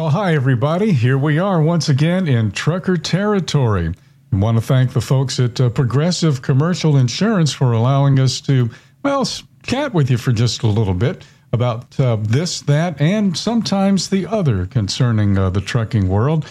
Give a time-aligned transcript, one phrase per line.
[0.00, 0.92] Well, hi, everybody.
[0.92, 3.92] Here we are once again in trucker territory.
[4.32, 8.70] I want to thank the folks at uh, Progressive Commercial Insurance for allowing us to,
[9.02, 9.28] well,
[9.62, 14.24] chat with you for just a little bit about uh, this, that, and sometimes the
[14.24, 16.46] other concerning uh, the trucking world.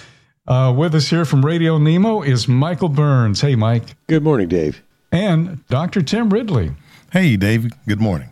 [0.47, 3.41] Uh, with us here from Radio Nemo is Michael Burns.
[3.41, 3.95] Hey, Mike.
[4.05, 4.83] Good morning, Dave.
[5.11, 6.03] And Dr.
[6.03, 6.73] Tim Ridley.
[7.11, 7.71] Hey, Dave.
[7.87, 8.29] Good morning.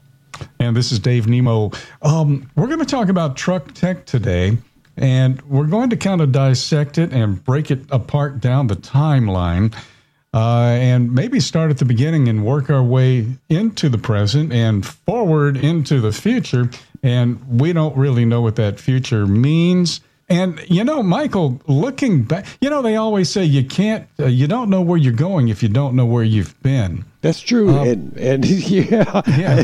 [0.60, 1.72] And this is Dave Nemo.
[2.04, 4.60] Um, we're going to talk about truck tech today,
[4.98, 9.74] and we're going to kind of dissect it and break it apart down the timeline.
[10.34, 14.86] Uh, and maybe start at the beginning and work our way into the present and
[14.86, 16.70] forward into the future.
[17.02, 20.02] And we don't really know what that future means.
[20.30, 24.46] And you know, Michael, looking back, you know, they always say you can't, uh, you
[24.46, 27.06] don't know where you're going if you don't know where you've been.
[27.22, 29.64] That's true, um, and and yeah, yeah.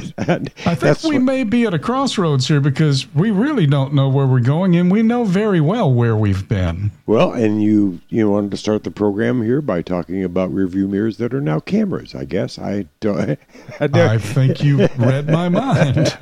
[0.66, 4.10] I think we what, may be at a crossroads here because we really don't know
[4.10, 6.92] where we're going, and we know very well where we've been.
[7.06, 11.18] Well, and you you wanted to start the program here by talking about rearview mirrors
[11.18, 12.16] that are now cameras.
[12.16, 13.38] I guess I don't.
[13.80, 16.18] I, I think you read my mind.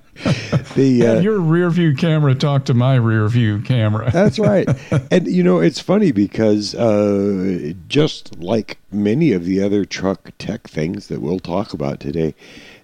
[0.74, 4.10] the uh, your rear view camera talk to my rear view camera.
[4.10, 4.68] that's right.
[5.10, 10.68] And you know, it's funny because uh, just like many of the other truck tech
[10.68, 12.34] things that we'll talk about today,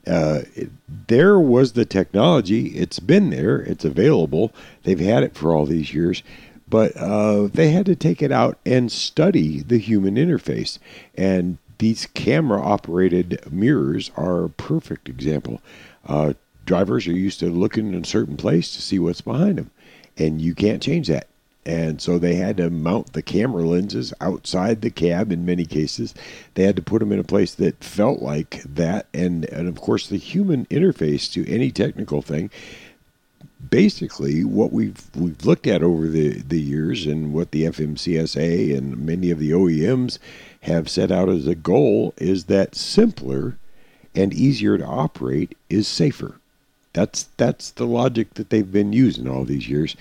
[0.06, 0.42] uh,
[1.08, 2.68] there was the technology.
[2.68, 3.60] It's been there.
[3.60, 4.52] It's available.
[4.82, 6.22] They've had it for all these years.
[6.68, 10.78] But uh, they had to take it out and study the human interface.
[11.14, 15.60] And these camera operated mirrors are a perfect example.
[16.06, 19.70] Uh, drivers are used to looking in a certain place to see what's behind them,
[20.16, 21.28] and you can't change that.
[21.64, 26.12] And so they had to mount the camera lenses outside the cab in many cases.
[26.54, 29.06] They had to put them in a place that felt like that.
[29.14, 32.50] And, and of course, the human interface to any technical thing
[33.70, 38.98] basically what we've we've looked at over the, the years and what the FMCSA and
[38.98, 40.18] many of the OEMs
[40.62, 43.56] have set out as a goal is that simpler
[44.14, 46.38] and easier to operate is safer.
[46.92, 49.96] That's that's the logic that they've been using all these years.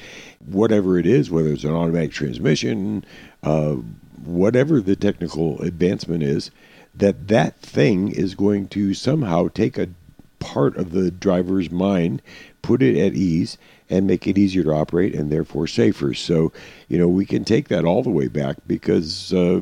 [0.46, 3.06] Whatever it is, whether it's an automatic transmission,
[3.44, 3.75] uh,
[4.25, 6.52] whatever the technical advancement is,
[6.94, 9.90] that that thing is going to somehow take a
[10.40, 12.22] part of the driver's mind,
[12.62, 13.58] put it at ease,
[13.90, 16.13] and make it easier to operate and therefore safer.
[16.13, 16.52] So,
[16.90, 19.62] you know, we can take that all the way back because, uh,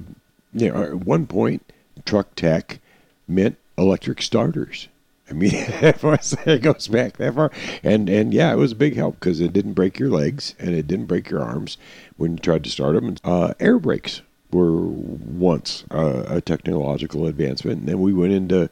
[0.53, 1.63] you know, at one point,
[2.05, 2.79] truck tech
[3.27, 4.87] meant electric starters.
[5.29, 7.51] I mean, it goes back that far,
[7.83, 10.75] and and yeah, it was a big help because it didn't break your legs and
[10.75, 11.77] it didn't break your arms
[12.17, 13.15] when you tried to start them.
[13.23, 18.69] Uh, air brakes were once uh, a technological advancement, and then we went into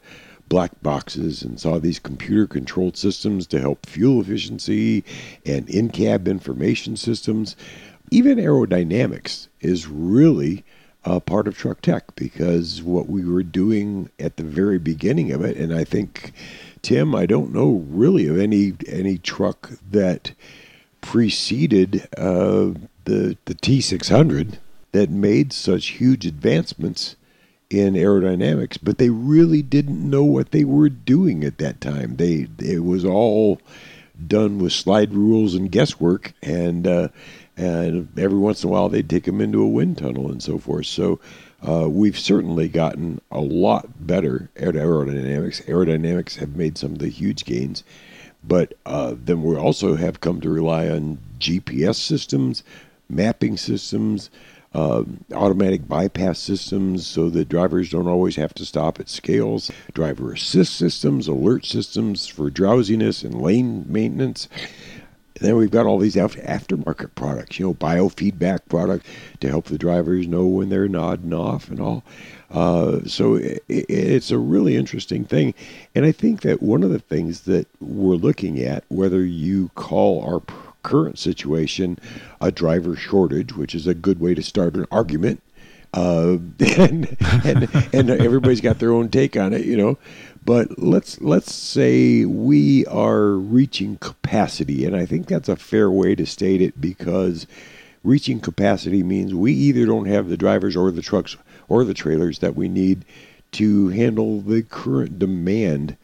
[0.48, 5.04] black boxes and saw these computer controlled systems to help fuel efficiency
[5.44, 7.54] and in cab information systems.
[8.10, 10.64] Even aerodynamics is really
[11.04, 15.42] uh, part of truck tech because what we were doing at the very beginning of
[15.42, 16.32] it, and I think
[16.82, 20.32] Tim, I don't know really of any any truck that
[21.00, 22.72] preceded uh,
[23.04, 24.58] the the T600
[24.92, 27.16] that made such huge advancements
[27.70, 32.16] in aerodynamics, but they really didn't know what they were doing at that time.
[32.16, 33.60] They it was all
[34.26, 37.08] done with slide rules and guesswork, and uh,
[37.58, 40.58] and every once in a while they'd take them into a wind tunnel and so
[40.58, 40.86] forth.
[40.86, 41.18] So
[41.66, 45.64] uh, we've certainly gotten a lot better at aerodynamics.
[45.66, 47.82] Aerodynamics have made some of the huge gains,
[48.44, 52.62] but uh, then we also have come to rely on GPS systems,
[53.08, 54.30] mapping systems.
[54.74, 55.02] Uh,
[55.32, 60.76] automatic bypass systems so that drivers don't always have to stop at scales, driver assist
[60.76, 64.46] systems, alert systems for drowsiness and lane maintenance.
[65.38, 69.08] And then we've got all these aftermarket products, you know, biofeedback products
[69.40, 72.02] to help the drivers know when they're nodding off and all.
[72.50, 75.54] Uh, so it, it's a really interesting thing.
[75.94, 80.22] And I think that one of the things that we're looking at, whether you call
[80.24, 80.42] our
[80.82, 81.98] current situation
[82.40, 85.42] a driver shortage, which is a good way to start an argument,
[85.94, 86.36] uh,
[86.78, 89.98] and, and, and everybody's got their own take on it, you know.
[90.48, 96.14] But let's let's say we are reaching capacity, and I think that's a fair way
[96.14, 97.46] to state it because
[98.02, 101.36] reaching capacity means we either don't have the drivers or the trucks
[101.68, 103.04] or the trailers that we need
[103.52, 105.98] to handle the current demand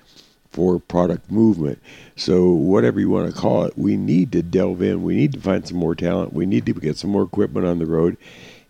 [0.51, 1.79] for product movement.
[2.15, 5.03] So, whatever you want to call it, we need to delve in.
[5.03, 6.35] We need to find some more talent.
[6.35, 8.19] We need to get some more equipment on the road.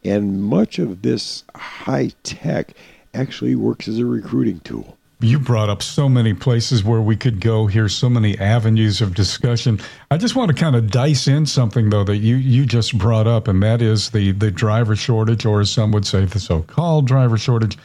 [0.04, 2.74] And much of this high tech
[3.12, 4.96] actually works as a recruiting tool.
[5.20, 9.14] You brought up so many places where we could go here, so many avenues of
[9.14, 9.81] discussion.
[10.11, 13.26] I just want to kind of dice in something though that you you just brought
[13.26, 17.06] up, and that is the the driver shortage, or as some would say, the so-called
[17.06, 17.78] driver shortage.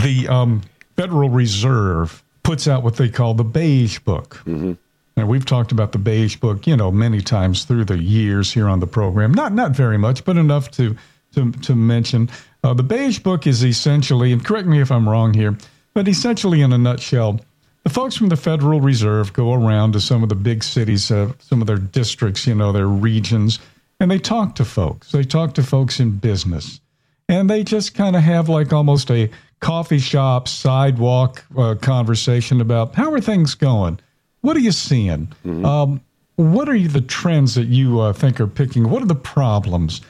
[0.00, 0.62] The um,
[0.96, 4.42] Federal Reserve puts out what they call the Beige Book.
[4.44, 4.72] Mm-hmm.
[5.16, 8.68] And we've talked about the Beige Book, you know, many times through the years here
[8.68, 9.32] on the program.
[9.32, 10.96] Not not very much, but enough to
[11.34, 12.28] to to mention.
[12.62, 15.56] Uh, the Beige Book is essentially, and correct me if I'm wrong here
[15.94, 17.40] but essentially, in a nutshell,
[17.84, 21.32] the folks from the Federal Reserve go around to some of the big cities, uh,
[21.38, 23.58] some of their districts, you know, their regions,
[24.00, 25.12] and they talk to folks.
[25.12, 26.80] They talk to folks in business.
[27.28, 29.30] And they just kind of have like almost a
[29.60, 33.98] coffee shop sidewalk uh, conversation about how are things going?
[34.42, 35.28] What are you seeing?
[35.44, 35.64] Mm-hmm.
[35.64, 36.00] Um,
[36.36, 38.90] what are the trends that you uh, think are picking?
[38.90, 40.02] What are the problems?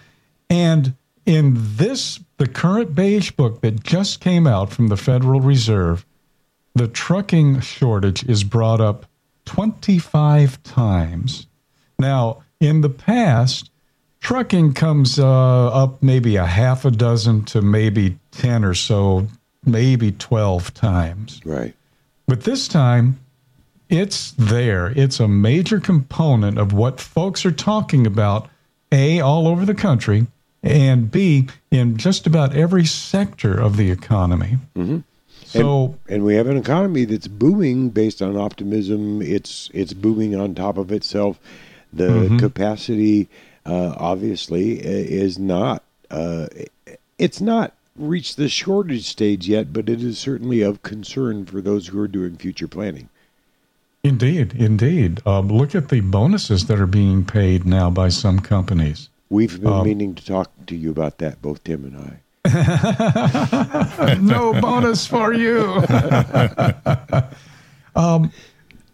[0.50, 0.94] And
[1.26, 6.04] in this, the current beige book that just came out from the Federal Reserve,
[6.74, 9.06] the trucking shortage is brought up
[9.44, 11.46] 25 times.
[11.98, 13.70] Now, in the past,
[14.20, 19.28] trucking comes uh, up maybe a half a dozen to maybe 10 or so,
[19.64, 21.40] maybe 12 times.
[21.44, 21.74] Right.
[22.26, 23.20] But this time,
[23.88, 24.92] it's there.
[24.96, 28.48] It's a major component of what folks are talking about,
[28.90, 30.26] A, all over the country,
[30.64, 34.58] and B, in just about every sector of the economy.
[34.76, 34.98] Mm-hmm.
[35.44, 39.22] So, and, and, we have an economy that's booming based on optimism.
[39.22, 41.38] It's it's booming on top of itself.
[41.92, 42.38] The mm-hmm.
[42.38, 43.28] capacity,
[43.64, 45.82] uh, obviously, is not.
[46.10, 46.48] Uh,
[47.18, 51.88] it's not reached the shortage stage yet, but it is certainly of concern for those
[51.88, 53.08] who are doing future planning.
[54.02, 55.26] Indeed, indeed.
[55.26, 59.08] Um, look at the bonuses that are being paid now by some companies.
[59.30, 62.20] We've been um, meaning to talk to you about that, both Tim and I.
[64.20, 65.82] no bonus for you.
[67.96, 68.30] um,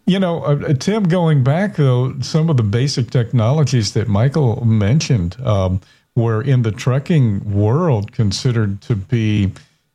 [0.05, 5.39] you know, uh, Tim, going back though, some of the basic technologies that Michael mentioned
[5.41, 5.81] um,
[6.15, 9.51] were in the trucking world considered to be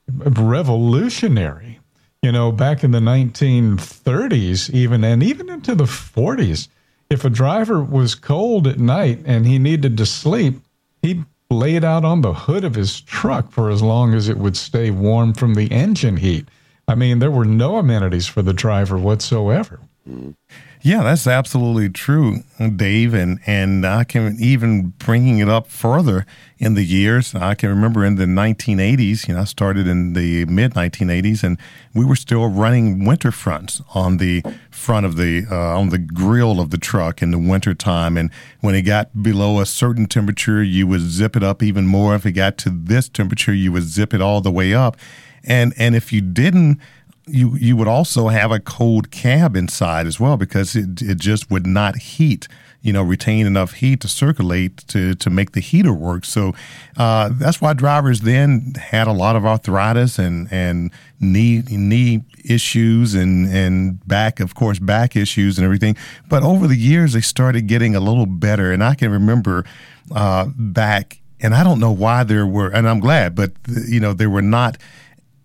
[0.09, 1.81] revolutionary.
[2.23, 6.69] You know, back in the 1930s, even and even into the 40s,
[7.11, 10.61] if a driver was cold at night and he needed to sleep,
[11.03, 14.39] he'd lay it out on the hood of his truck for as long as it
[14.39, 16.49] would stay warm from the engine heat.
[16.89, 19.81] I mean, there were no amenities for the driver whatsoever.
[20.09, 20.31] Mm-hmm.
[20.87, 22.45] Yeah, that's absolutely true,
[22.77, 23.13] Dave.
[23.13, 26.25] And, and I can even bringing it up further
[26.59, 27.35] in the years.
[27.35, 31.59] I can remember in the 1980s, you know, I started in the mid 1980s and
[31.93, 36.61] we were still running winter fronts on the front of the, uh, on the grill
[36.61, 38.17] of the truck in the winter time.
[38.17, 38.31] And
[38.61, 42.15] when it got below a certain temperature, you would zip it up even more.
[42.15, 44.97] If it got to this temperature, you would zip it all the way up.
[45.43, 46.79] And, and if you didn't,
[47.27, 51.51] you you would also have a cold cab inside as well because it, it just
[51.51, 52.47] would not heat
[52.87, 56.25] you know retain enough heat to circulate to to make the heater work.
[56.25, 56.55] So
[56.97, 63.15] uh, that's why drivers then had a lot of arthritis and and knee knee issues
[63.15, 65.97] and and back of course back issues and everything.
[66.29, 68.71] But over the years they started getting a little better.
[68.71, 69.65] And I can remember
[70.15, 74.15] uh, back and I don't know why there were and I'm glad but you know
[74.15, 74.79] there were not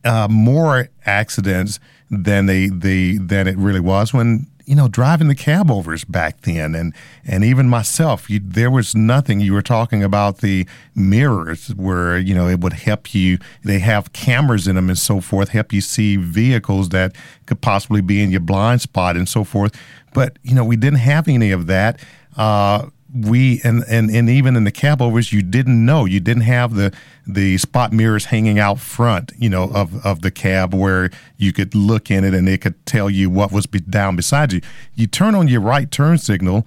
[0.03, 5.35] uh, more accidents than they, they than it really was when you know driving the
[5.35, 6.75] cab overs back then.
[6.75, 6.93] And
[7.25, 9.39] and even myself you, there was nothing.
[9.39, 13.37] You were talking about the mirrors where you know it would help you.
[13.63, 18.01] They have cameras in them and so forth help you see vehicles that could possibly
[18.01, 19.73] be in your blind spot and so forth.
[20.13, 21.99] But you know we didn't have any of that.
[22.35, 26.05] Uh, we and, and and even in the cab overs you didn't know.
[26.05, 26.93] You didn't have the
[27.27, 31.75] the spot mirrors hanging out front you know of of the cab where you could
[31.75, 34.61] look in it and it could tell you what was be down beside you.
[34.95, 36.65] You turn on your right turn signal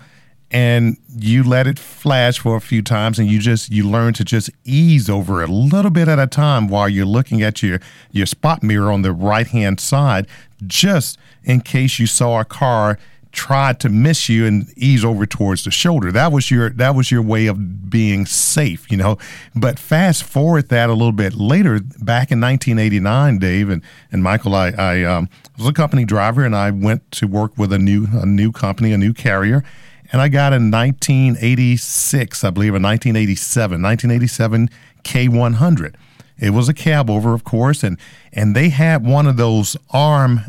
[0.50, 4.24] and you let it flash for a few times and you just you learn to
[4.24, 7.80] just ease over a little bit at a time while you're looking at your
[8.12, 10.26] your spot mirror on the right hand side
[10.66, 12.98] just in case you saw a car
[13.34, 16.10] tried to miss you and ease over towards the shoulder.
[16.10, 19.18] That was your that was your way of being safe, you know.
[19.54, 24.54] But fast forward that a little bit later, back in 1989, Dave and, and Michael,
[24.54, 28.06] I, I um, was a company driver and I went to work with a new
[28.12, 29.64] a new company, a new carrier.
[30.12, 34.70] And I got a 1986, I believe, a 1987, 1987
[35.02, 35.94] K100.
[36.38, 37.98] It was a cab over, of course, and
[38.32, 40.42] and they had one of those arm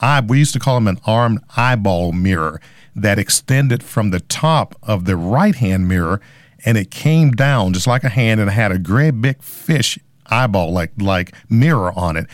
[0.00, 2.60] eye, we used to call them an armed eyeball mirror
[2.94, 6.20] that extended from the top of the right hand mirror
[6.64, 9.98] and it came down just like a hand and it had a great big fish
[10.26, 12.26] eyeball like like mirror on it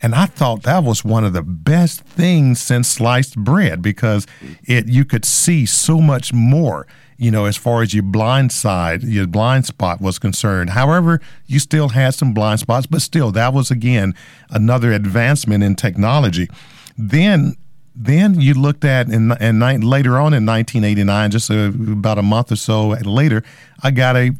[0.00, 4.26] And I thought that was one of the best things since sliced bread because
[4.64, 6.86] it you could see so much more,
[7.18, 10.70] you know, as far as your blind side, your blind spot was concerned.
[10.70, 14.14] However, you still had some blind spots, but still that was again
[14.50, 16.48] another advancement in technology.
[16.96, 17.56] Then
[17.94, 22.50] then you looked at in, in later on in 1989, just a, about a month
[22.50, 23.42] or so later,
[23.82, 24.34] I got a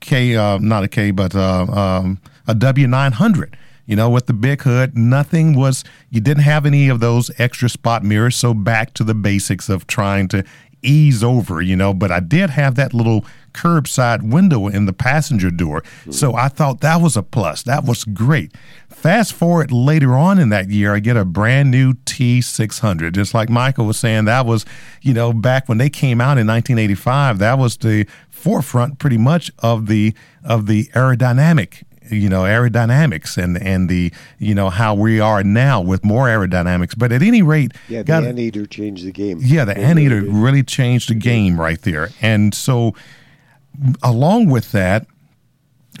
[0.00, 4.62] K, uh, not a K, but uh, um, a W900 you know, with the big
[4.62, 8.36] hood, nothing was, you didn't have any of those extra spot mirrors.
[8.36, 10.44] So back to the basics of trying to
[10.82, 15.50] ease over, you know, but I did have that little curbside window in the passenger
[15.50, 15.82] door.
[16.10, 17.62] So I thought that was a plus.
[17.62, 18.54] That was great.
[19.02, 23.12] Fast forward later on in that year, I get a brand new T600.
[23.12, 24.64] Just like Michael was saying, that was,
[25.00, 29.50] you know, back when they came out in 1985, that was the forefront pretty much
[29.58, 35.18] of the of the aerodynamic you know aerodynamics and and the you know how we
[35.18, 36.96] are now with more aerodynamics.
[36.96, 39.38] But at any rate, yeah, the got, anteater changed the game.
[39.42, 42.10] Yeah, the anteater really changed the game right there.
[42.20, 42.94] And so,
[44.02, 45.06] along with that,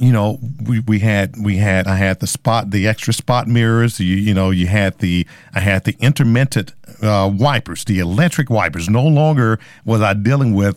[0.02, 4.00] you know, we, we had we had I had the spot the extra spot mirrors.
[4.00, 8.88] You you know you had the I had the intermittent uh, wipers, the electric wipers.
[8.88, 10.76] No longer was I dealing with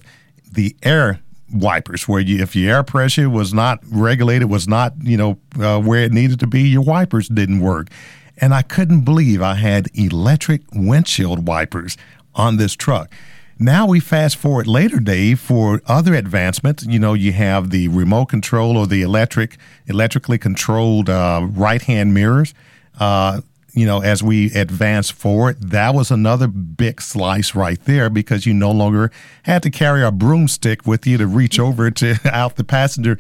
[0.51, 1.19] the air
[1.51, 5.79] wipers where you, if your air pressure was not regulated, was not, you know, uh,
[5.81, 7.87] where it needed to be, your wipers didn't work.
[8.37, 11.97] And I couldn't believe I had electric windshield wipers
[12.33, 13.11] on this truck.
[13.57, 16.85] Now we fast forward later, Dave, for other advancements.
[16.85, 19.57] You know, you have the remote control or the electric,
[19.87, 22.53] electrically controlled uh, right hand mirrors.
[22.99, 23.41] Uh,
[23.75, 28.53] you know, as we advance forward, that was another big slice right there because you
[28.53, 29.11] no longer
[29.43, 33.19] had to carry a broomstick with you to reach over to out the passenger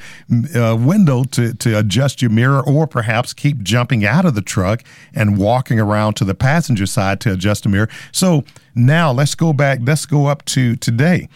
[0.55, 4.81] uh, window to, to adjust your mirror or perhaps keep jumping out of the truck
[5.13, 7.89] and walking around to the passenger side to adjust the mirror.
[8.13, 11.27] So now let's go back, let's go up to today.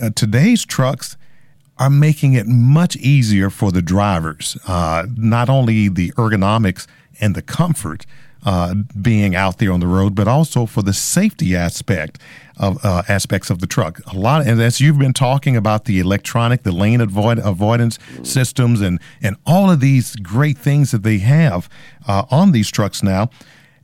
[0.00, 1.16] Uh, today's trucks
[1.78, 6.86] are making it much easier for the drivers, uh, not only the ergonomics
[7.20, 8.04] and the comfort,
[8.46, 12.18] uh, being out there on the road, but also for the safety aspect
[12.56, 14.00] of uh, aspects of the truck.
[14.06, 18.80] A lot, and as you've been talking about the electronic, the lane avoid, avoidance systems,
[18.80, 21.68] and and all of these great things that they have
[22.06, 23.30] uh, on these trucks now,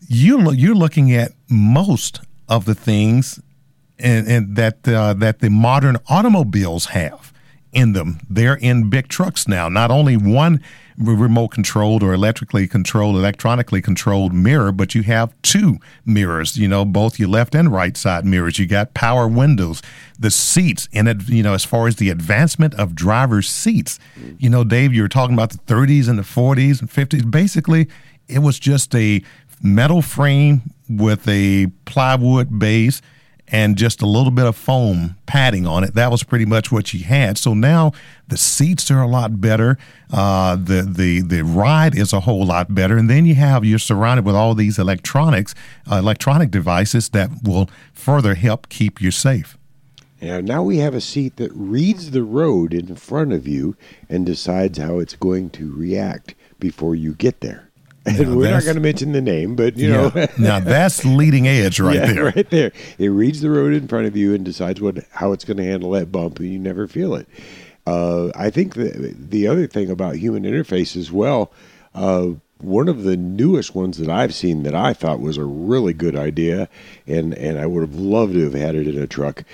[0.08, 3.40] you you're looking at most of the things
[3.98, 7.32] and, and that uh, that the modern automobiles have
[7.72, 8.20] in them.
[8.30, 9.68] They're in big trucks now.
[9.68, 10.62] Not only one
[10.96, 16.84] remote controlled or electrically controlled, electronically controlled mirror, but you have two mirrors, you know,
[16.84, 18.58] both your left and right side mirrors.
[18.58, 19.82] You got power windows,
[20.18, 23.98] the seats, and it, you know, as far as the advancement of driver's seats,
[24.38, 27.30] you know, Dave, you were talking about the 30s and the 40s and 50s.
[27.30, 27.88] Basically,
[28.28, 29.22] it was just a
[29.62, 33.00] metal frame with a plywood base
[33.52, 35.94] and just a little bit of foam padding on it.
[35.94, 37.36] That was pretty much what you had.
[37.36, 37.92] So now
[38.28, 39.76] the seats are a lot better.
[40.10, 43.78] Uh, the the the ride is a whole lot better, and then you have you're
[43.78, 45.54] surrounded with all these electronics,
[45.90, 49.56] uh, electronic devices that will further help keep you safe.
[50.20, 53.76] Yeah, now we have a seat that reads the road in front of you
[54.08, 57.71] and decides how it's going to react before you get there.
[58.04, 60.10] And we're not going to mention the name, but you yeah.
[60.14, 62.24] know, now that's leading edge right yeah, there.
[62.24, 65.44] Right there, it reads the road in front of you and decides what how it's
[65.44, 67.28] going to handle that bump, and you never feel it.
[67.86, 71.52] Uh, I think the the other thing about human interface as well.
[71.94, 75.92] Uh, one of the newest ones that I've seen that I thought was a really
[75.92, 76.68] good idea,
[77.06, 79.44] and and I would have loved to have had it in a truck.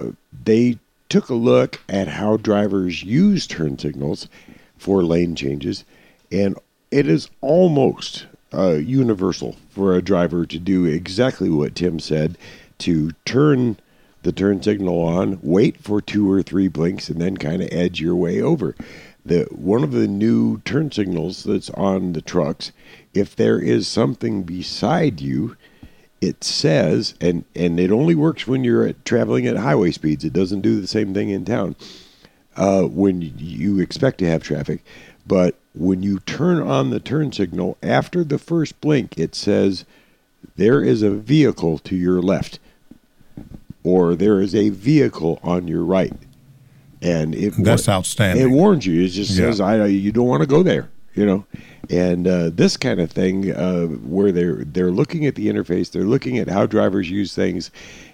[0.00, 0.12] Uh,
[0.44, 4.28] they took a look at how drivers use turn signals
[4.78, 5.84] for lane changes,
[6.32, 6.58] and
[6.94, 12.38] it is almost uh, universal for a driver to do exactly what Tim said
[12.78, 13.78] to turn
[14.22, 18.00] the turn signal on, wait for two or three blinks, and then kind of edge
[18.00, 18.76] your way over.
[19.26, 22.70] The one of the new turn signals that's on the trucks,
[23.12, 25.56] if there is something beside you,
[26.20, 30.24] it says, and and it only works when you're at, traveling at highway speeds.
[30.24, 31.74] It doesn't do the same thing in town
[32.56, 34.84] uh, when you expect to have traffic.
[35.26, 39.84] But when you turn on the turn signal, after the first blink, it says,
[40.56, 42.58] There is a vehicle to your left,
[43.82, 46.12] or there is a vehicle on your right.
[47.00, 48.42] And it that's war- outstanding.
[48.42, 49.02] It warns you.
[49.02, 49.36] It just yeah.
[49.36, 51.44] says, "I you don't want to go there," you know.
[51.90, 56.04] And uh, this kind of thing, uh, where they're they're looking at the interface, they're
[56.04, 57.70] looking at how drivers use things,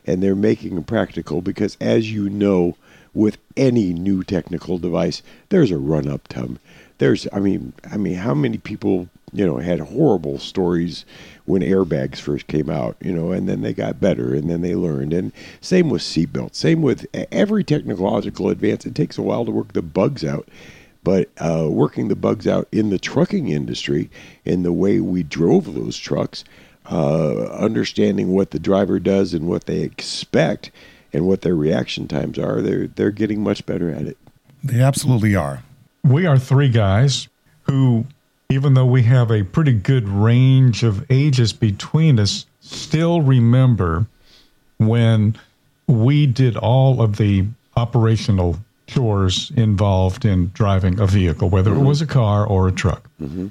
[0.07, 1.40] and they're making them practical.
[1.40, 2.76] Because as you know,
[3.14, 6.59] with any new technical device, there's a run up time.
[7.00, 11.07] There's, I mean, I mean, how many people, you know, had horrible stories
[11.47, 14.75] when airbags first came out, you know, and then they got better and then they
[14.75, 15.14] learned.
[15.14, 18.85] And same with seatbelts, same with every technological advance.
[18.85, 20.47] It takes a while to work the bugs out.
[21.02, 24.11] But uh, working the bugs out in the trucking industry,
[24.45, 26.45] in the way we drove those trucks,
[26.90, 30.71] uh, understanding what the driver does and what they expect
[31.14, 34.19] and what their reaction times are, they're they're getting much better at it.
[34.62, 35.62] They absolutely are.
[36.02, 37.28] We are three guys
[37.62, 38.07] who,
[38.49, 44.07] even though we have a pretty good range of ages between us, still remember
[44.78, 45.37] when
[45.87, 51.85] we did all of the operational chores involved in driving a vehicle, whether mm-hmm.
[51.85, 53.09] it was a car or a truck.
[53.21, 53.49] Mm-hmm.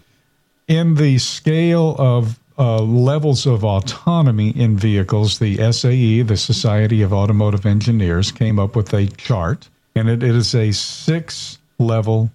[0.68, 7.14] In the scale of uh, levels of autonomy in vehicles, the SAE, the Society of
[7.14, 12.30] Automotive Engineers, came up with a chart, and it, it is a six level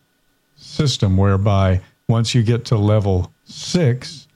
[0.75, 4.27] system whereby once you get to level six,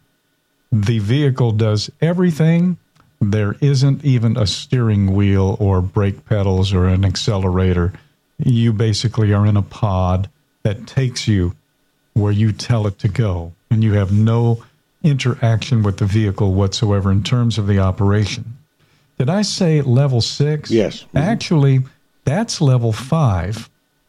[0.70, 2.76] the vehicle does everything.
[3.20, 7.92] There isn't even a steering wheel or brake pedals or an accelerator.
[8.38, 10.30] You basically are in a pod
[10.62, 11.54] that takes you
[12.14, 14.64] where you tell it to go, and you have no
[15.02, 18.56] interaction with the vehicle whatsoever in terms of the operation.
[19.18, 20.70] Did I say level six?
[20.70, 21.04] Yes.
[21.14, 21.80] Actually,
[22.24, 23.68] that's level five.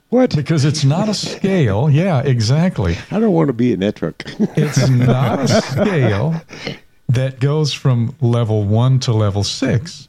[0.10, 0.36] What?
[0.36, 1.90] Because it's not a scale.
[2.00, 2.98] Yeah, exactly.
[3.12, 4.24] I don't want to be in that truck.
[4.56, 6.42] it's not a scale
[7.08, 10.08] that goes from level one to level six.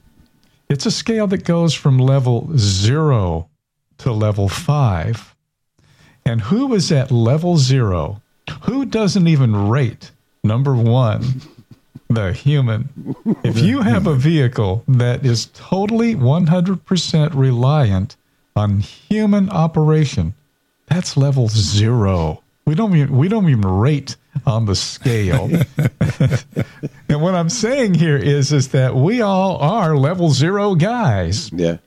[0.68, 3.48] It's a scale that goes from level zero
[3.98, 5.34] to level five.
[6.24, 8.22] And who is at level zero?
[8.62, 11.42] Who doesn't even rate Number one,
[12.08, 12.88] the human.
[13.44, 18.16] If you have a vehicle that is totally 100% reliant
[18.60, 20.34] on human operation,
[20.86, 22.42] that's level zero.
[22.66, 25.50] We don't even, we don't even rate on the scale.
[27.08, 31.50] and what I'm saying here is is that we all are level zero guys.
[31.52, 31.78] Yeah.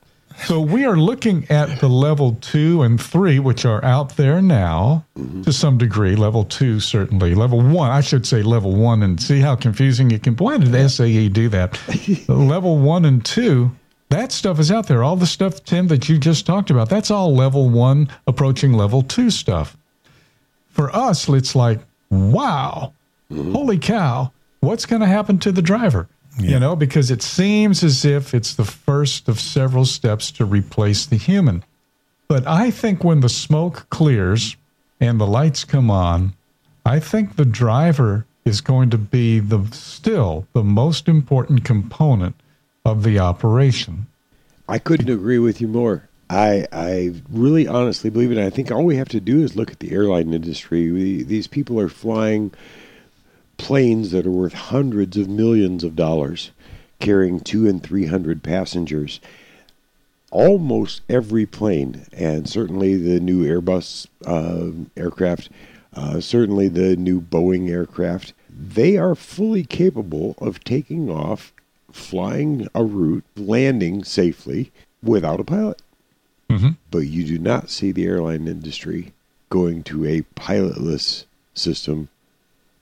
[0.45, 5.05] So we are looking at the level two and three, which are out there now
[5.15, 5.43] mm-hmm.
[5.43, 6.15] to some degree.
[6.15, 7.35] Level two, certainly.
[7.35, 10.33] Level one, I should say level one, and see how confusing it can.
[10.33, 11.79] Be why did SAE do that?
[12.27, 13.71] level one and two,
[14.13, 15.03] that stuff is out there.
[15.03, 19.01] All the stuff, Tim, that you just talked about, that's all level one approaching level
[19.01, 19.75] two stuff.
[20.69, 22.93] For us, it's like, wow,
[23.31, 23.53] mm-hmm.
[23.53, 26.07] holy cow, what's going to happen to the driver?
[26.39, 26.51] Yeah.
[26.51, 31.05] You know, because it seems as if it's the first of several steps to replace
[31.05, 31.63] the human.
[32.27, 34.55] But I think when the smoke clears
[34.99, 36.33] and the lights come on,
[36.85, 42.35] I think the driver is going to be the still the most important component
[42.85, 44.07] of the operation.
[44.67, 46.09] I couldn't agree with you more.
[46.29, 48.37] I I really honestly believe it.
[48.37, 50.91] I think all we have to do is look at the airline industry.
[50.91, 52.51] We, these people are flying
[53.57, 56.51] planes that are worth hundreds of millions of dollars,
[56.99, 59.19] carrying two and three hundred passengers.
[60.31, 65.49] Almost every plane, and certainly the new Airbus uh, aircraft,
[65.93, 71.53] uh, certainly the new Boeing aircraft, they are fully capable of taking off,
[71.93, 75.81] flying a route, landing safely without a pilot.
[76.49, 76.71] Mm-hmm.
[76.91, 79.13] But you do not see the airline industry
[79.49, 82.09] going to a pilotless system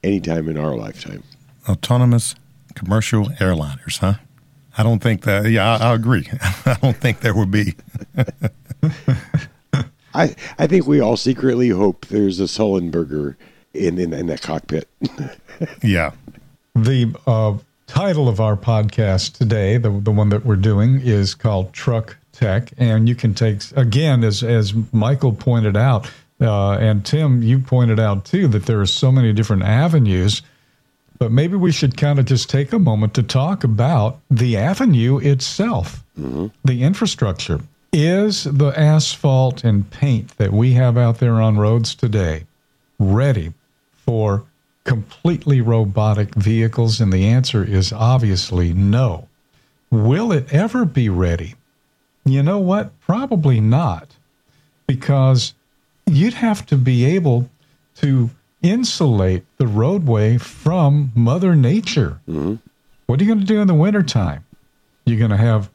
[0.04, 1.24] anytime in our lifetime.
[1.69, 2.36] Autonomous
[2.74, 4.15] commercial airliners, huh?
[4.78, 5.50] I don't think that.
[5.50, 6.28] Yeah, I, I agree.
[6.65, 7.76] I don't think there would be.
[10.13, 13.36] I I think we all secretly hope there's a Sullenberger
[13.74, 14.88] in in, in that cockpit.
[15.84, 16.12] yeah.
[16.74, 17.58] The uh,
[17.92, 22.72] title of our podcast today, the the one that we're doing, is called Truck Tech,
[22.78, 26.10] and you can take again as as Michael pointed out
[26.42, 30.42] uh, and Tim, you pointed out too that there are so many different avenues,
[31.20, 35.20] but maybe we should kind of just take a moment to talk about the avenue
[35.20, 36.48] itself, mm-hmm.
[36.66, 37.62] the infrastructure.
[37.94, 42.46] Is the asphalt and paint that we have out there on roads today
[42.98, 43.54] ready
[43.92, 44.46] for
[44.84, 47.00] completely robotic vehicles?
[47.00, 49.28] And the answer is obviously no.
[49.89, 51.56] Will it ever be ready?
[52.26, 53.00] You know what?
[53.02, 54.15] Probably not.
[54.88, 55.54] Because
[56.06, 57.50] you'd have to be able
[57.98, 58.30] to
[58.62, 62.20] insulate the roadway from Mother Nature.
[62.28, 62.56] Mm-hmm.
[63.08, 64.46] What are you going to do in the wintertime?
[65.06, 65.70] You're going to have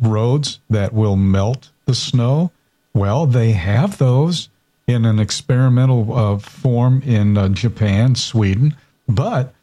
[0.00, 2.50] roads that will melt the snow.
[2.92, 4.48] Well, they have those
[4.90, 8.76] in an experimental uh, form in uh, Japan, Sweden,
[9.08, 9.54] but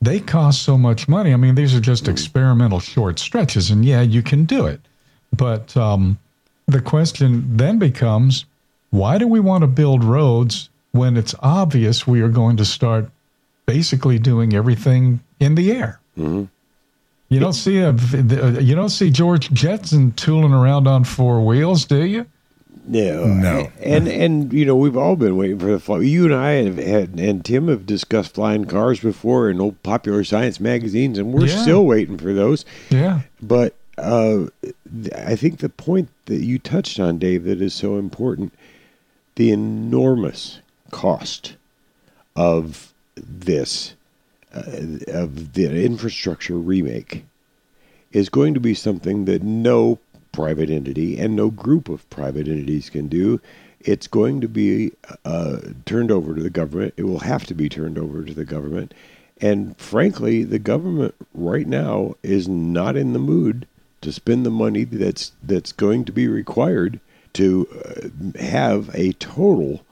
[0.00, 1.32] they cost so much money.
[1.32, 4.80] I mean, these are just experimental short stretches, and yeah, you can do it.
[5.36, 6.18] But um,
[6.66, 8.44] the question then becomes
[8.90, 13.10] why do we want to build roads when it's obvious we are going to start
[13.66, 16.00] basically doing everything in the air?
[16.18, 16.44] Mm-hmm.
[17.28, 22.04] You don't see a you don't see George Jetson tooling around on four wheels, do
[22.04, 22.26] you?
[22.86, 23.70] No, No.
[23.80, 26.00] and and you know we've all been waiting for the fly.
[26.00, 30.24] You and I have had, and Tim have discussed flying cars before in old popular
[30.24, 31.62] science magazines, and we're Yeah.
[31.62, 32.64] still waiting for those.
[32.90, 33.20] Yeah.
[33.40, 34.46] But uh,
[35.14, 38.52] I think the point that you touched on, Dave, that is so important,
[39.36, 41.54] the enormous cost
[42.34, 43.94] of this,
[44.54, 44.62] uh,
[45.08, 47.24] of the infrastructure remake,
[48.12, 49.98] is going to be something that no
[50.32, 53.40] private entity and no group of private entities can do.
[53.80, 54.92] It's going to be
[55.24, 56.94] uh, turned over to the government.
[56.96, 58.92] It will have to be turned over to the government.
[59.40, 63.66] And frankly, the government right now is not in the mood
[64.02, 67.00] to spend the money that's that's going to be required
[67.34, 69.82] to uh, have a total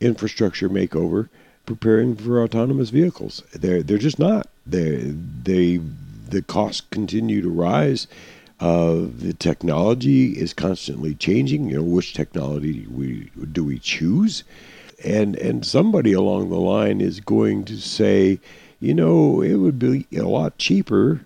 [0.00, 1.28] infrastructure makeover
[1.66, 3.42] preparing for autonomous vehicles.
[3.52, 4.48] They're they're just not.
[4.66, 5.80] They they
[6.28, 8.06] the costs continue to rise.
[8.60, 11.68] Uh, the technology is constantly changing.
[11.68, 14.44] You know, which technology we do we choose?
[15.04, 18.38] And and somebody along the line is going to say,
[18.80, 21.20] you know, it would be a lot cheaper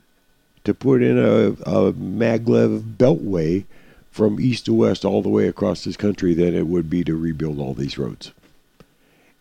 [0.65, 3.65] to put in a, a maglev beltway
[4.11, 7.17] from east to west all the way across this country than it would be to
[7.17, 8.33] rebuild all these roads.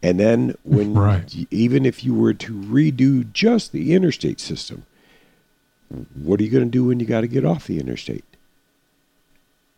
[0.03, 1.47] And then when Right.
[1.49, 4.85] even if you were to redo just the interstate system,
[6.15, 8.25] what are you going to do when you got to get off the interstate?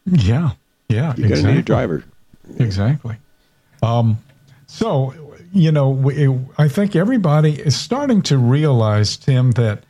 [0.05, 0.51] Yeah.
[0.87, 1.13] Yeah.
[1.15, 1.51] You got to exactly.
[1.53, 2.03] need a driver.
[2.57, 3.17] Exactly.
[3.83, 4.17] Um,
[4.67, 5.13] so,
[5.53, 9.83] you know, we, I think everybody is starting to realize, Tim, that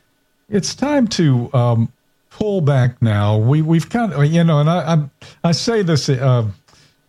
[0.48, 1.92] it's time to um,
[2.30, 3.38] pull back now.
[3.38, 6.48] We, we've kind of, you know, and I, I, I say this uh,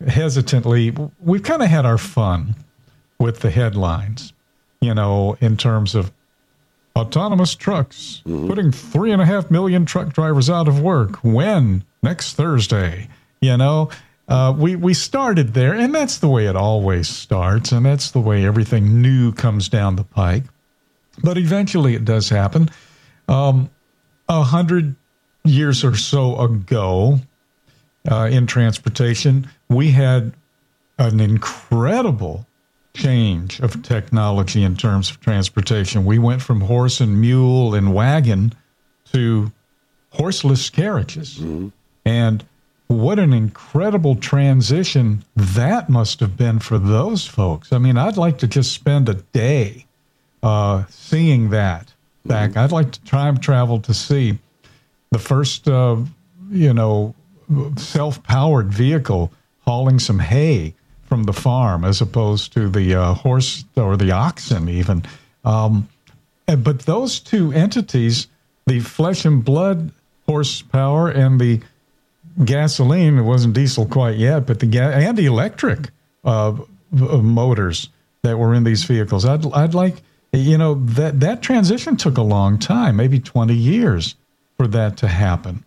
[0.07, 2.55] hesitantly, we've kind of had our fun
[3.19, 4.33] with the headlines,
[4.79, 6.11] you know, in terms of
[7.01, 11.17] autonomous trucks putting three and a half million truck drivers out of work.
[11.23, 11.83] When?
[12.03, 13.09] Next Thursday.
[13.41, 13.89] You know,
[14.27, 18.19] uh, we, we started there, and that's the way it always starts, and that's the
[18.19, 20.43] way everything new comes down the pike.
[21.23, 22.69] But eventually it does happen.
[23.27, 23.69] Um,
[24.29, 24.95] a hundred
[25.43, 27.19] years or so ago
[28.09, 30.33] uh, in transportation, we had
[30.97, 32.45] an incredible
[32.93, 36.05] change of technology in terms of transportation.
[36.05, 38.53] We went from horse and mule and wagon
[39.13, 39.51] to
[40.09, 41.39] horseless carriages.
[42.05, 42.43] And
[42.87, 47.71] what an incredible transition that must have been for those folks.
[47.71, 49.85] I mean, I'd like to just spend a day
[50.43, 51.93] uh, seeing that
[52.25, 52.57] back.
[52.57, 54.37] I'd like to time travel to see
[55.11, 55.97] the first, uh,
[56.49, 57.15] you know,
[57.77, 59.31] self powered vehicle
[59.65, 60.73] hauling some hay
[61.11, 65.03] from the farm as opposed to the uh, horse or the oxen, even.
[65.43, 65.89] Um,
[66.45, 68.29] but those two entities,
[68.65, 69.91] the flesh and blood
[70.25, 71.59] horsepower and the
[72.45, 75.89] gasoline, it wasn't diesel quite yet, but the ga- and the electric
[76.23, 77.89] uh, uh, motors
[78.21, 79.25] that were in these vehicles.
[79.25, 79.95] I'd, I'd like,
[80.31, 84.15] you know, that, that transition took a long time, maybe 20 years
[84.55, 85.65] for that to happen.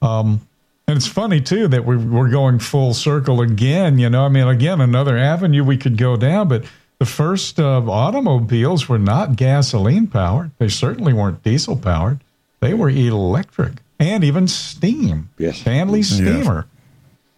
[0.00, 0.47] Um,
[0.88, 3.98] and it's funny too that we're, we're going full circle again.
[3.98, 6.64] You know, I mean, again, another avenue we could go down, but
[6.98, 10.50] the first uh, automobiles were not gasoline powered.
[10.58, 12.20] They certainly weren't diesel powered.
[12.60, 15.28] They were electric and even steam.
[15.36, 15.58] Yes.
[15.58, 16.66] Stanley steamer.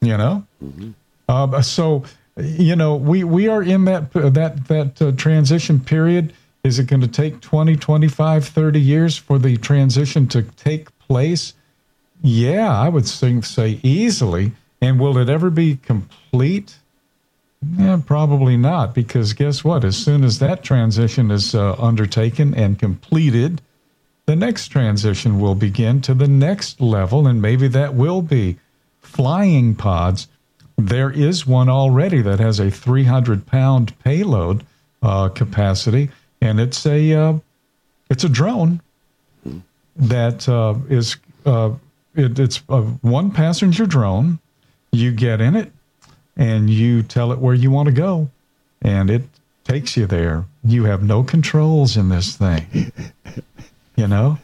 [0.01, 0.47] You know,
[1.29, 2.05] uh, so
[2.39, 6.33] you know we we are in that that that uh, transition period.
[6.63, 11.55] Is it going to take 20, 25, 30 years for the transition to take place?
[12.23, 14.53] Yeah, I would think, say easily.
[14.81, 16.77] And will it ever be complete?
[17.77, 18.95] Yeah, probably not.
[18.95, 19.85] Because guess what?
[19.85, 23.61] As soon as that transition is uh, undertaken and completed,
[24.27, 28.59] the next transition will begin to the next level, and maybe that will be
[29.01, 30.29] flying pods.
[30.79, 34.65] There is one already that has a 300 pound payload
[35.03, 37.39] uh, capacity, and it's a uh,
[38.09, 38.81] it's a drone
[39.97, 41.73] that uh, is uh,
[42.15, 44.39] it, it's a one passenger drone.
[44.93, 45.73] You get in it,
[46.37, 48.31] and you tell it where you want to go,
[48.83, 49.23] and it
[49.65, 50.47] takes you there.
[50.65, 52.93] You have no controls in this thing.
[53.97, 54.39] You know,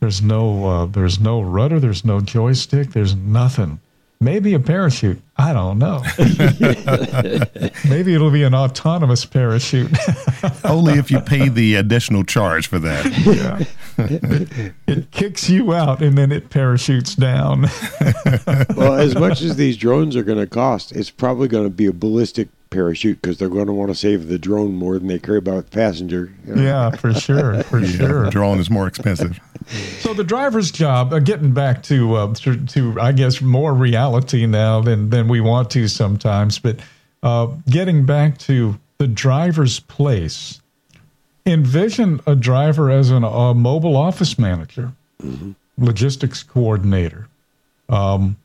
[0.00, 3.80] there's no uh, there's no rudder, there's no joystick, there's nothing.
[4.20, 5.20] Maybe a parachute.
[5.36, 6.02] I don't know.
[7.88, 9.90] maybe it'll be an autonomous parachute.
[10.64, 13.04] Only if you pay the additional charge for that.
[13.26, 14.64] Yeah.
[14.86, 17.66] it kicks you out and then it parachutes down.
[18.76, 21.86] well, as much as these drones are going to cost, it's probably going to be
[21.86, 25.18] a ballistic parachute because they're going to want to save the drone more than they
[25.18, 26.30] care about the passenger.
[26.44, 28.30] Yeah, for sure, for yeah, sure.
[28.30, 29.40] Drone is more expensive.
[29.98, 34.46] So the driver's job, uh, getting back to, uh, to, to I guess more reality
[34.46, 36.80] now than than we want to sometimes, but
[37.22, 40.60] uh, getting back to the driver's place.
[41.48, 45.52] Envision a driver as an, a mobile office manager, mm-hmm.
[45.78, 47.28] logistics coordinator,
[47.88, 48.36] um,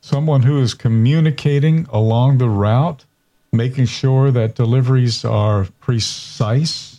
[0.00, 3.04] someone who is communicating along the route,
[3.54, 6.94] making sure that deliveries are precise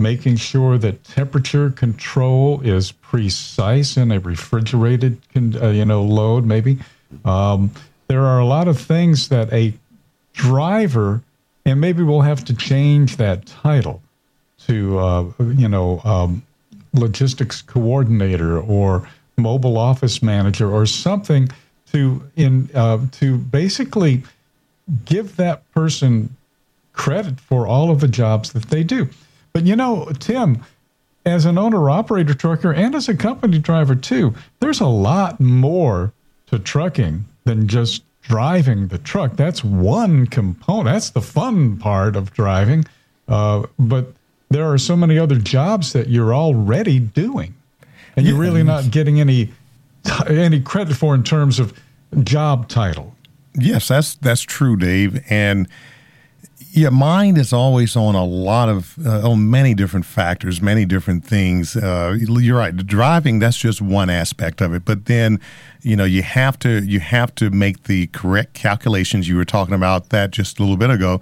[0.00, 6.46] making sure that temperature control is precise in a refrigerated, uh, you know, load.
[6.46, 6.78] Maybe
[7.24, 7.70] um,
[8.08, 9.74] there are a lot of things that a
[10.32, 11.22] driver,
[11.66, 14.02] and maybe we'll have to change that title
[14.66, 16.42] to, uh, you know, um,
[16.94, 21.48] logistics coordinator or mobile office manager or something
[21.92, 24.22] to in uh, to basically
[25.04, 26.36] give that person
[26.92, 29.08] credit for all of the jobs that they do.
[29.52, 30.62] But you know, Tim,
[31.24, 36.12] as an owner operator trucker and as a company driver too, there's a lot more
[36.46, 39.36] to trucking than just driving the truck.
[39.36, 40.86] That's one component.
[40.94, 42.84] That's the fun part of driving.
[43.28, 44.12] Uh, but
[44.50, 47.54] there are so many other jobs that you're already doing,
[48.16, 49.50] and you're really not getting any
[50.28, 51.72] any credit for in terms of
[52.24, 53.14] job title.
[53.60, 55.22] Yes, that's that's true, Dave.
[55.30, 55.68] And
[56.72, 61.24] your mind is always on a lot of uh, on many different factors, many different
[61.24, 61.76] things.
[61.76, 62.76] Uh, you're right.
[62.76, 65.40] Driving that's just one aspect of it, but then
[65.82, 69.28] you know you have to you have to make the correct calculations.
[69.28, 71.20] You were talking about that just a little bit ago,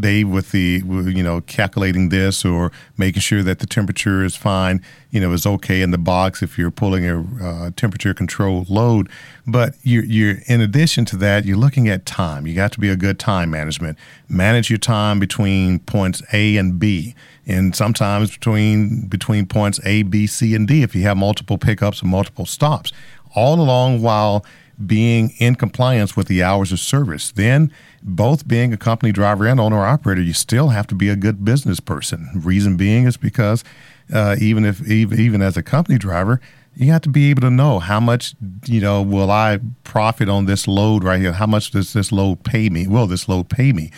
[0.00, 4.82] Dave, with the you know calculating this or making sure that the temperature is fine.
[5.10, 9.08] You know, is okay in the box if you're pulling a uh, temperature control load.
[9.46, 12.46] But you're, you're in addition to that, you're looking at time.
[12.46, 13.96] You got to be a good time management.
[14.28, 17.14] Manage your time between points A and B
[17.46, 22.02] and sometimes between between points A, B, C, and D if you have multiple pickups
[22.02, 22.92] and multiple stops
[23.34, 24.44] all along while
[24.86, 27.32] being in compliance with the hours of service.
[27.32, 31.16] Then, both being a company driver and owner operator, you still have to be a
[31.16, 32.28] good business person.
[32.34, 33.64] Reason being is because
[34.12, 36.40] uh, even if even, as a company driver,
[36.74, 38.34] you have to be able to know how much
[38.66, 41.32] you know will I profit on this load right here.
[41.32, 42.86] How much does this load pay me?
[42.86, 43.90] Will this load pay me?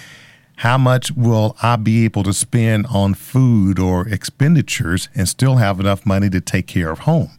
[0.57, 5.81] How much will I be able to spend on food or expenditures and still have
[5.81, 7.31] enough money to take care of home?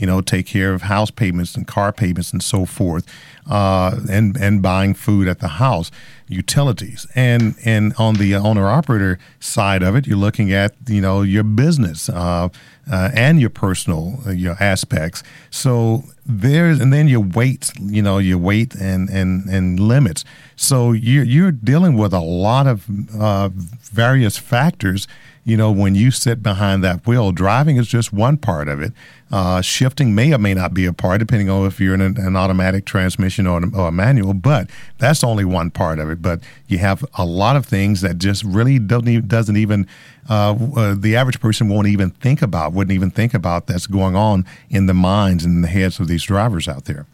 [0.00, 3.06] You know, take care of house payments and car payments and so forth,
[3.48, 5.90] uh, and and buying food at the house,
[6.26, 11.20] utilities, and and on the owner operator side of it, you're looking at you know
[11.20, 12.48] your business uh,
[12.90, 15.22] uh, and your personal uh, your aspects.
[15.50, 20.24] So there's and then your weight, you know, your weight and and and limits.
[20.56, 25.06] So you're you're dealing with a lot of uh, various factors
[25.44, 28.92] you know, when you sit behind that wheel, driving is just one part of it.
[29.30, 32.18] Uh, shifting may or may not be a part, depending on if you're in an,
[32.18, 36.20] an automatic transmission or, or, a manual, but that's only one part of it.
[36.20, 39.86] But you have a lot of things that just really don't even, doesn't even,
[40.28, 44.16] uh, uh, the average person won't even think about, wouldn't even think about that's going
[44.16, 47.06] on in the minds and the heads of these drivers out there.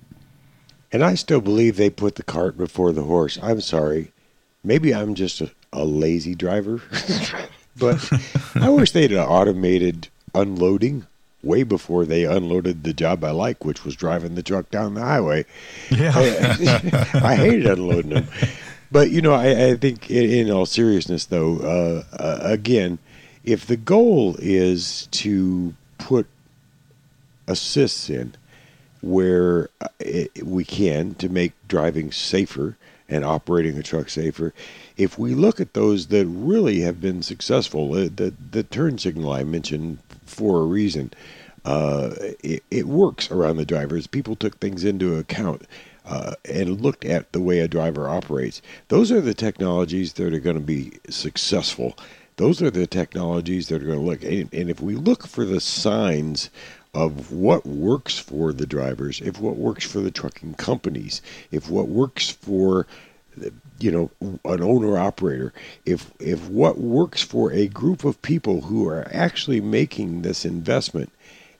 [0.90, 3.38] And I still believe they put the cart before the horse.
[3.42, 4.12] I'm sorry.
[4.64, 6.82] Maybe I'm just a, a lazy driver.
[7.78, 8.10] But
[8.54, 11.06] I wish they'd automated unloading
[11.42, 15.02] way before they unloaded the job I like, which was driving the truck down the
[15.02, 15.44] highway.
[15.90, 18.28] Yeah, I, I hated unloading them.
[18.90, 22.98] But you know, I, I think in, in, all seriousness, though, uh, uh, again,
[23.44, 26.26] if the goal is to put
[27.46, 28.34] assists in
[29.02, 32.76] where uh, it, we can to make driving safer
[33.08, 34.52] and operating a truck safer,
[34.96, 39.32] if we look at those that really have been successful, uh, the the turn signal
[39.32, 41.12] I mentioned for a reason,
[41.64, 44.06] uh, it, it, works around the drivers.
[44.06, 45.62] People took things into account.
[46.08, 48.62] Uh, and looked at the way a driver operates.
[48.86, 51.98] Those are the technologies that are going to be successful.
[52.36, 54.22] Those are the technologies that are going to look.
[54.22, 56.48] And, and if we look for the signs
[56.94, 61.88] of what works for the drivers, if what works for the trucking companies, if what
[61.88, 62.86] works for
[63.78, 64.10] you know
[64.44, 65.52] an owner operator
[65.84, 71.10] if if what works for a group of people who are actually making this investment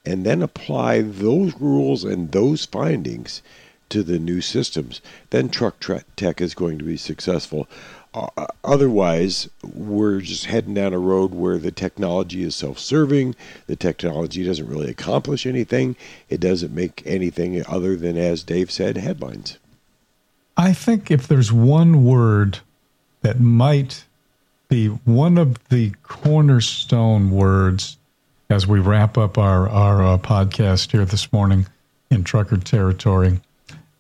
[0.05, 3.43] and then apply those rules and those findings
[3.89, 7.69] to the new systems, then truck tra- tech is going to be successful.
[8.15, 13.35] Uh, otherwise, we're just heading down a road where the technology is self serving.
[13.67, 15.97] The technology doesn't really accomplish anything.
[16.29, 19.59] It doesn't make anything other than, as Dave said, headlines.
[20.57, 22.61] I think if there's one word
[23.21, 24.05] that might
[24.69, 27.99] be one of the cornerstone words
[28.49, 31.67] as we wrap up our, our uh, podcast here this morning
[32.11, 33.41] in trucker territory,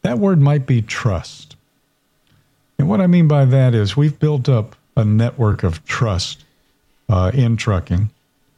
[0.03, 1.57] that word might be trust.
[2.79, 6.45] And what I mean by that is we've built up a network of trust
[7.09, 8.11] uh, in trucking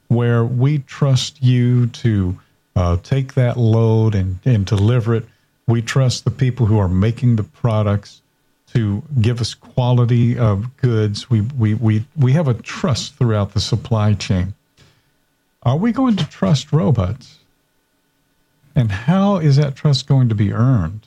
[0.09, 2.39] where we trust you to
[2.75, 5.27] uh, take that load and, and deliver it.
[5.69, 8.23] We trust the people who are making the products
[8.73, 11.31] to give us quality of goods.
[11.31, 14.55] We, we, we, we have a trust throughout the supply chain.
[15.63, 17.39] Are we going to trust robots?
[18.75, 21.07] And how is that trust going to be earned?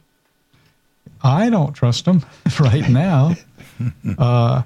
[1.24, 2.24] I don't trust them
[2.60, 3.36] right now.
[4.18, 4.64] uh,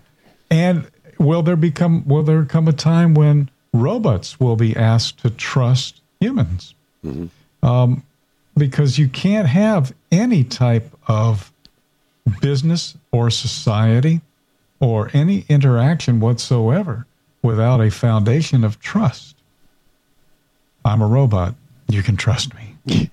[0.52, 5.30] and will there become will there come a time when robots will be asked to
[5.30, 6.74] trust humans?
[7.06, 7.66] Mm-hmm.
[7.66, 8.04] Um,
[8.58, 11.52] because you can't have any type of
[12.42, 14.22] business or society
[14.80, 17.06] or any interaction whatsoever
[17.42, 19.36] without a foundation of trust.
[20.84, 21.56] I'm a robot.
[21.88, 22.78] You can trust me.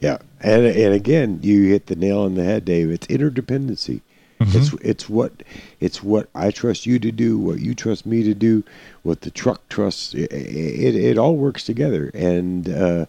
[0.00, 2.90] yeah, and and again, you hit the nail on the head, Dave.
[2.90, 4.00] It's interdependency.
[4.40, 4.58] Mm-hmm.
[4.58, 5.32] It's it's what
[5.80, 8.62] it's what I trust you to do, what you trust me to do,
[9.02, 10.14] what the truck trusts.
[10.14, 13.06] It it, it all works together, and uh,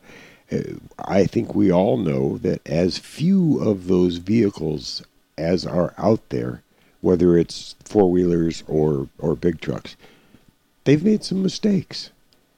[0.51, 5.03] Uh, I think we all know that as few of those vehicles
[5.37, 6.61] as are out there,
[7.01, 9.95] whether it's four wheelers or or big trucks,
[10.83, 12.11] they've made some mistakes,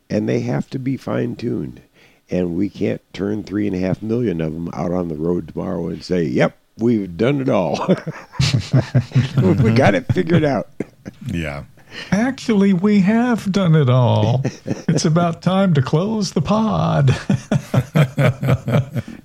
[0.09, 1.81] and they have to be fine tuned
[2.29, 5.47] and we can't turn three and a half million of them out on the road
[5.47, 7.87] tomorrow and say, "Yep, we've done it all.
[9.37, 10.69] we got it figured out."
[11.27, 11.63] Yeah.
[12.11, 14.41] Actually, we have done it all.
[14.65, 17.09] it's about time to close the pod.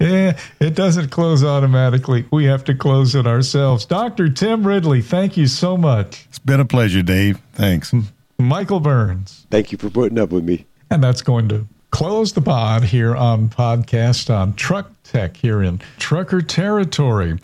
[0.00, 2.26] yeah, it doesn't close automatically.
[2.30, 3.84] We have to close it ourselves.
[3.84, 4.28] Dr.
[4.28, 6.26] Tim Ridley, thank you so much.
[6.28, 7.38] It's been a pleasure, Dave.
[7.52, 7.94] Thanks.
[8.38, 9.46] Michael Burns.
[9.50, 10.66] Thank you for putting up with me.
[10.90, 15.80] And that's going to close the pod here on podcast on Truck Tech here in
[15.98, 17.38] Trucker Territory.